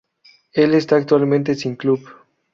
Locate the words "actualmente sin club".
0.95-1.99